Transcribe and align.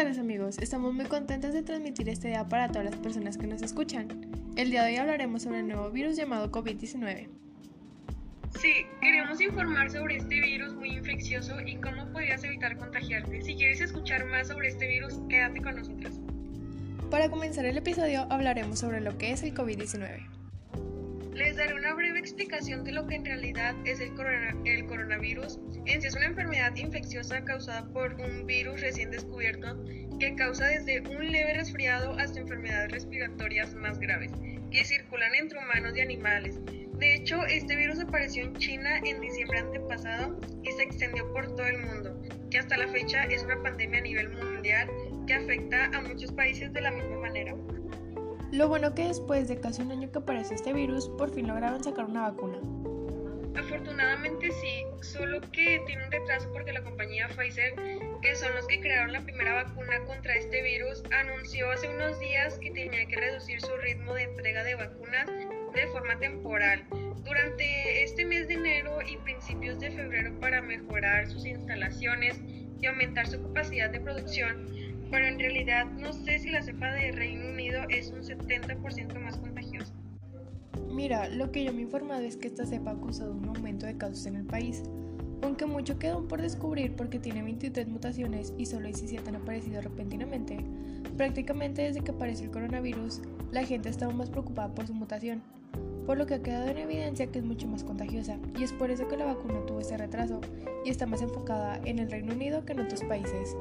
tardes 0.00 0.18
amigos, 0.18 0.56
estamos 0.56 0.94
muy 0.94 1.04
contentos 1.04 1.52
de 1.52 1.62
transmitir 1.62 2.08
este 2.08 2.28
día 2.28 2.48
para 2.48 2.68
todas 2.68 2.86
las 2.86 2.96
personas 2.96 3.36
que 3.36 3.46
nos 3.46 3.60
escuchan. 3.60 4.08
El 4.56 4.70
día 4.70 4.82
de 4.82 4.92
hoy 4.92 4.96
hablaremos 4.96 5.42
sobre 5.42 5.58
el 5.58 5.68
nuevo 5.68 5.90
virus 5.90 6.16
llamado 6.16 6.50
COVID-19. 6.50 7.28
Sí, 8.58 8.72
queremos 9.02 9.38
informar 9.42 9.90
sobre 9.90 10.16
este 10.16 10.40
virus 10.40 10.72
muy 10.72 10.92
infeccioso 10.92 11.60
y 11.60 11.76
cómo 11.76 12.10
podrías 12.12 12.42
evitar 12.44 12.78
contagiarte. 12.78 13.42
Si 13.42 13.54
quieres 13.56 13.82
escuchar 13.82 14.24
más 14.24 14.48
sobre 14.48 14.68
este 14.68 14.88
virus, 14.88 15.20
quédate 15.28 15.60
con 15.60 15.76
nosotros. 15.76 16.14
Para 17.10 17.28
comenzar 17.28 17.66
el 17.66 17.76
episodio 17.76 18.26
hablaremos 18.30 18.78
sobre 18.78 19.02
lo 19.02 19.18
que 19.18 19.32
es 19.32 19.42
el 19.42 19.52
COVID-19. 19.52 20.39
Les 21.40 21.56
daré 21.56 21.72
una 21.72 21.94
breve 21.94 22.18
explicación 22.18 22.84
de 22.84 22.92
lo 22.92 23.06
que 23.06 23.14
en 23.14 23.24
realidad 23.24 23.74
es 23.86 23.98
el, 23.98 24.12
el 24.66 24.84
coronavirus. 24.84 25.58
En 25.86 26.02
sí 26.02 26.08
es 26.08 26.14
una 26.14 26.26
enfermedad 26.26 26.76
infecciosa 26.76 27.42
causada 27.46 27.90
por 27.94 28.12
un 28.20 28.44
virus 28.44 28.82
recién 28.82 29.10
descubierto 29.10 29.82
que 30.18 30.34
causa 30.34 30.66
desde 30.66 31.00
un 31.00 31.32
leve 31.32 31.54
resfriado 31.54 32.12
hasta 32.18 32.40
enfermedades 32.40 32.92
respiratorias 32.92 33.74
más 33.74 33.98
graves, 33.98 34.32
que 34.70 34.84
circulan 34.84 35.34
entre 35.34 35.60
humanos 35.60 35.96
y 35.96 36.00
animales. 36.02 36.60
De 36.98 37.14
hecho, 37.14 37.42
este 37.46 37.74
virus 37.74 38.00
apareció 38.00 38.44
en 38.44 38.54
China 38.56 39.00
en 39.06 39.22
diciembre 39.22 39.60
antepasado 39.60 40.38
y 40.62 40.70
se 40.72 40.82
extendió 40.82 41.32
por 41.32 41.56
todo 41.56 41.66
el 41.68 41.78
mundo, 41.78 42.20
que 42.50 42.58
hasta 42.58 42.76
la 42.76 42.88
fecha 42.88 43.24
es 43.24 43.42
una 43.44 43.62
pandemia 43.62 44.00
a 44.00 44.02
nivel 44.02 44.28
mundial 44.28 44.90
que 45.26 45.32
afecta 45.32 45.86
a 45.86 46.02
muchos 46.02 46.32
países 46.32 46.70
de 46.74 46.82
la 46.82 46.90
misma 46.90 47.16
manera. 47.16 47.54
Lo 48.52 48.66
bueno 48.66 48.94
que 48.96 49.06
después 49.06 49.46
de 49.46 49.60
casi 49.60 49.82
un 49.82 49.92
año 49.92 50.10
que 50.10 50.18
apareció 50.18 50.56
este 50.56 50.72
virus, 50.72 51.08
por 51.08 51.30
fin 51.30 51.46
lograron 51.46 51.84
sacar 51.84 52.06
una 52.06 52.22
vacuna. 52.22 52.58
Afortunadamente 53.56 54.50
sí, 54.50 54.84
solo 55.02 55.40
que 55.52 55.80
tiene 55.86 56.04
un 56.04 56.10
retraso 56.10 56.52
porque 56.52 56.72
la 56.72 56.82
compañía 56.82 57.28
Pfizer, 57.28 57.74
que 58.22 58.34
son 58.34 58.52
los 58.56 58.66
que 58.66 58.80
crearon 58.80 59.12
la 59.12 59.20
primera 59.20 59.54
vacuna 59.62 60.04
contra 60.04 60.34
este 60.34 60.62
virus, 60.62 61.02
anunció 61.12 61.70
hace 61.70 61.88
unos 61.88 62.18
días 62.18 62.58
que 62.58 62.72
tenía 62.72 63.06
que 63.06 63.16
reducir 63.16 63.60
su 63.60 63.76
ritmo 63.76 64.14
de 64.14 64.24
entrega 64.24 64.64
de 64.64 64.74
vacunas 64.74 65.26
de 65.72 65.86
forma 65.92 66.18
temporal 66.18 66.84
durante 67.24 68.02
este 68.02 68.24
mes 68.24 68.48
de 68.48 68.54
enero 68.54 68.98
y 69.02 69.16
principios 69.18 69.78
de 69.78 69.92
febrero 69.92 70.38
para 70.40 70.60
mejorar 70.60 71.28
sus 71.28 71.46
instalaciones 71.46 72.40
y 72.80 72.86
aumentar 72.86 73.28
su 73.28 73.40
capacidad 73.42 73.90
de 73.90 74.00
producción 74.00 74.66
pero 75.10 75.26
en 75.26 75.38
realidad 75.38 75.86
no 75.86 76.12
sé 76.12 76.38
si 76.38 76.50
la 76.50 76.62
cepa 76.62 76.92
de 76.92 77.12
Reino 77.12 77.48
Unido 77.48 77.82
es 77.88 78.10
un 78.10 78.20
70% 78.20 79.20
más 79.20 79.36
contagiosa. 79.38 79.92
Mira, 80.88 81.28
lo 81.28 81.50
que 81.50 81.64
yo 81.64 81.72
me 81.72 81.80
he 81.80 81.82
informado 81.82 82.22
es 82.22 82.36
que 82.36 82.48
esta 82.48 82.66
cepa 82.66 82.92
ha 82.92 83.00
causado 83.00 83.32
un 83.32 83.48
aumento 83.48 83.86
de 83.86 83.96
casos 83.96 84.26
en 84.26 84.36
el 84.36 84.44
país, 84.44 84.82
aunque 85.42 85.66
mucho 85.66 85.98
quedó 85.98 86.28
por 86.28 86.42
descubrir 86.42 86.94
porque 86.94 87.18
tiene 87.18 87.42
23 87.42 87.88
mutaciones 87.88 88.52
y 88.58 88.66
solo 88.66 88.86
17 88.86 89.28
han 89.28 89.36
aparecido 89.36 89.80
repentinamente. 89.80 90.58
Prácticamente 91.16 91.82
desde 91.82 92.02
que 92.02 92.10
apareció 92.12 92.46
el 92.46 92.52
coronavirus, 92.52 93.22
la 93.50 93.64
gente 93.64 93.88
ha 93.88 93.92
estado 93.92 94.12
más 94.12 94.30
preocupada 94.30 94.74
por 94.74 94.86
su 94.86 94.94
mutación, 94.94 95.42
por 96.06 96.18
lo 96.18 96.26
que 96.26 96.34
ha 96.34 96.42
quedado 96.42 96.68
en 96.68 96.78
evidencia 96.78 97.26
que 97.26 97.38
es 97.38 97.44
mucho 97.44 97.66
más 97.66 97.84
contagiosa, 97.84 98.38
y 98.58 98.64
es 98.64 98.72
por 98.72 98.90
eso 98.90 99.08
que 99.08 99.16
la 99.16 99.26
vacuna 99.26 99.64
tuvo 99.66 99.80
ese 99.80 99.96
retraso 99.96 100.40
y 100.84 100.90
está 100.90 101.06
más 101.06 101.22
enfocada 101.22 101.80
en 101.84 101.98
el 101.98 102.10
Reino 102.10 102.34
Unido 102.34 102.64
que 102.64 102.72
en 102.72 102.80
otros 102.80 103.02
países. 103.04 103.56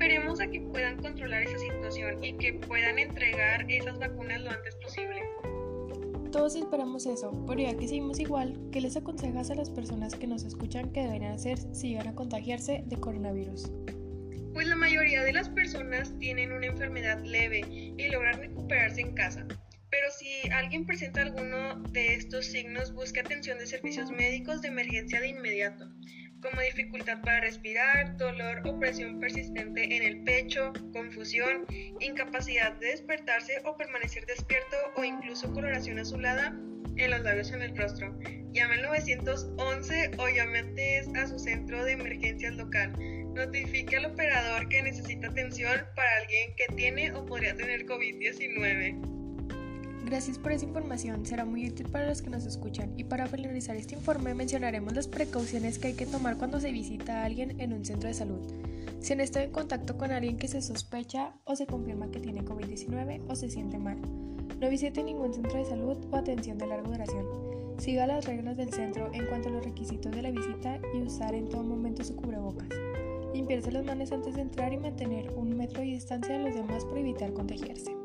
Esperemos 0.00 0.40
a 0.40 0.46
que 0.46 0.62
puedan 0.62 0.96
controlar 0.96 1.42
esa 1.42 1.58
situación 1.58 2.24
y 2.24 2.32
que 2.38 2.54
puedan 2.54 2.98
entregar 2.98 3.70
esas 3.70 3.98
vacunas 3.98 4.40
lo 4.40 4.50
antes 4.50 4.74
posible. 4.76 5.20
Todos 6.32 6.56
esperamos 6.56 7.04
eso, 7.04 7.44
pero 7.46 7.60
ya 7.60 7.76
que 7.76 7.86
seguimos 7.86 8.18
igual, 8.18 8.58
¿qué 8.72 8.80
les 8.80 8.96
aconsejas 8.96 9.50
a 9.50 9.56
las 9.56 9.68
personas 9.68 10.14
que 10.14 10.26
nos 10.26 10.44
escuchan 10.44 10.90
que 10.90 11.02
deberían 11.02 11.32
hacer 11.34 11.58
si 11.74 11.96
van 11.96 12.08
a 12.08 12.14
contagiarse 12.14 12.82
de 12.86 12.96
coronavirus? 12.96 13.70
Pues 14.54 14.68
la 14.68 14.76
mayoría 14.76 15.22
de 15.22 15.34
las 15.34 15.50
personas 15.50 16.18
tienen 16.18 16.52
una 16.52 16.68
enfermedad 16.68 17.22
leve 17.22 17.60
y 17.68 18.08
logran 18.08 18.40
recuperarse 18.40 19.02
en 19.02 19.12
casa. 19.12 19.46
Pero 19.90 20.10
si 20.18 20.48
alguien 20.50 20.86
presenta 20.86 21.20
alguno 21.20 21.78
de 21.90 22.14
estos 22.14 22.46
signos, 22.46 22.94
busque 22.94 23.20
atención 23.20 23.58
de 23.58 23.66
servicios 23.66 24.10
médicos 24.10 24.62
de 24.62 24.68
emergencia 24.68 25.20
de 25.20 25.28
inmediato 25.28 25.90
como 26.40 26.60
dificultad 26.60 27.20
para 27.22 27.40
respirar, 27.40 28.16
dolor 28.16 28.62
o 28.64 28.78
presión 28.78 29.20
persistente 29.20 29.96
en 29.96 30.02
el 30.02 30.22
pecho, 30.24 30.72
confusión, 30.92 31.66
incapacidad 32.00 32.72
de 32.74 32.88
despertarse 32.88 33.60
o 33.64 33.76
permanecer 33.76 34.24
despierto 34.26 34.76
o 34.96 35.04
incluso 35.04 35.52
coloración 35.52 35.98
azulada 35.98 36.56
en 36.96 37.10
los 37.10 37.20
labios 37.22 37.52
en 37.52 37.62
el 37.62 37.76
rostro. 37.76 38.16
Llame 38.52 38.74
al 38.74 38.82
911 38.82 40.10
o 40.18 40.28
llame 40.28 40.60
a 41.16 41.26
su 41.26 41.38
centro 41.38 41.84
de 41.84 41.92
emergencias 41.92 42.54
local. 42.54 42.92
Notifique 43.34 43.96
al 43.96 44.06
operador 44.06 44.68
que 44.68 44.82
necesita 44.82 45.28
atención 45.28 45.80
para 45.94 46.16
alguien 46.22 46.54
que 46.56 46.74
tiene 46.74 47.12
o 47.12 47.24
podría 47.24 47.54
tener 47.54 47.86
COVID-19. 47.86 49.19
Gracias 50.04 50.38
por 50.38 50.52
esa 50.52 50.64
información, 50.64 51.26
será 51.26 51.44
muy 51.44 51.68
útil 51.68 51.88
para 51.88 52.08
los 52.08 52.22
que 52.22 52.30
nos 52.30 52.46
escuchan 52.46 52.92
y 52.96 53.04
para 53.04 53.26
finalizar 53.26 53.76
este 53.76 53.94
informe 53.94 54.34
mencionaremos 54.34 54.94
las 54.94 55.08
precauciones 55.08 55.78
que 55.78 55.88
hay 55.88 55.94
que 55.94 56.06
tomar 56.06 56.36
cuando 56.36 56.58
se 56.58 56.72
visita 56.72 57.20
a 57.20 57.24
alguien 57.26 57.60
en 57.60 57.72
un 57.72 57.84
centro 57.84 58.08
de 58.08 58.14
salud. 58.14 58.40
Si 59.00 59.12
han 59.12 59.20
estado 59.20 59.44
en 59.44 59.52
contacto 59.52 59.96
con 59.96 60.10
alguien 60.10 60.36
que 60.36 60.48
se 60.48 60.62
sospecha 60.62 61.34
o 61.44 61.54
se 61.54 61.66
confirma 61.66 62.10
que 62.10 62.20
tiene 62.20 62.44
COVID-19 62.44 63.22
o 63.28 63.36
se 63.36 63.50
siente 63.50 63.78
mal, 63.78 63.98
no 64.60 64.68
visite 64.68 65.02
ningún 65.02 65.32
centro 65.32 65.58
de 65.58 65.64
salud 65.64 65.96
o 66.10 66.16
atención 66.16 66.58
de 66.58 66.66
larga 66.66 66.90
duración. 66.90 67.26
Siga 67.78 68.06
las 68.06 68.26
reglas 68.26 68.58
del 68.58 68.72
centro 68.72 69.10
en 69.14 69.26
cuanto 69.26 69.48
a 69.48 69.52
los 69.52 69.64
requisitos 69.64 70.12
de 70.12 70.22
la 70.22 70.30
visita 70.30 70.78
y 70.94 71.00
usar 71.00 71.34
en 71.34 71.48
todo 71.48 71.62
momento 71.62 72.04
su 72.04 72.14
cubrebocas. 72.14 72.68
Limpiarse 73.32 73.72
las 73.72 73.84
manos 73.86 74.12
antes 74.12 74.34
de 74.34 74.42
entrar 74.42 74.72
y 74.72 74.76
mantener 74.76 75.30
un 75.30 75.56
metro 75.56 75.80
de 75.80 75.86
distancia 75.86 76.36
de 76.36 76.44
los 76.44 76.54
demás 76.54 76.84
para 76.84 77.00
evitar 77.00 77.32
contagiarse. 77.32 77.96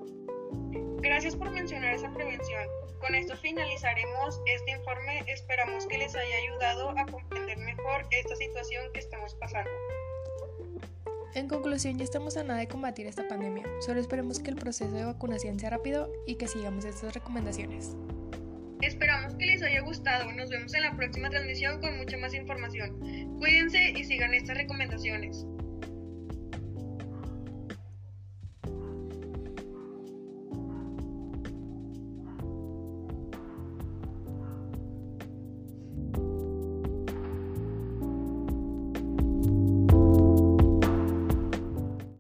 Gracias 1.06 1.36
por 1.36 1.52
mencionar 1.52 1.94
esa 1.94 2.12
prevención. 2.12 2.64
Con 3.00 3.14
esto 3.14 3.38
finalizaremos 3.38 4.42
este 4.48 4.72
informe. 4.72 5.24
Esperamos 5.28 5.86
que 5.86 6.00
les 6.00 6.16
haya 6.16 6.36
ayudado 6.38 6.90
a 6.98 7.06
comprender 7.06 7.60
mejor 7.60 8.08
esta 8.10 8.36
situación 8.36 8.92
que 8.92 9.02
estamos 9.02 9.36
pasando. 9.36 9.70
En 11.36 11.48
conclusión, 11.48 12.00
ya 12.00 12.04
estamos 12.04 12.38
a 12.38 12.44
nada 12.44 12.60
de 12.60 12.68
combatir 12.68 13.06
esta 13.06 13.28
pandemia. 13.28 13.66
Solo 13.82 14.00
esperemos 14.00 14.40
que 14.40 14.50
el 14.50 14.56
proceso 14.56 14.92
de 14.92 15.06
vacunación 15.06 15.60
sea 15.60 15.70
rápido 15.70 16.12
y 16.26 16.36
que 16.36 16.48
sigamos 16.48 16.86
estas 16.86 17.14
recomendaciones. 17.14 17.96
Esperamos 18.82 19.36
que 19.36 19.46
les 19.46 19.62
haya 19.62 19.82
gustado. 19.82 20.32
Nos 20.32 20.50
vemos 20.50 20.74
en 20.74 20.82
la 20.82 20.96
próxima 20.96 21.30
transmisión 21.30 21.82
con 21.82 21.98
mucha 21.98 22.18
más 22.18 22.34
información. 22.34 23.38
Cuídense 23.38 23.92
y 23.92 24.04
sigan 24.06 24.34
estas 24.34 24.58
recomendaciones. 24.58 25.46